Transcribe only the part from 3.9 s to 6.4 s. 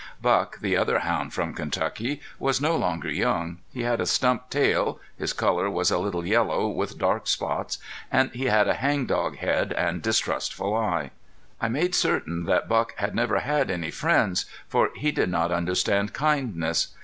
a stump tail; his color was a little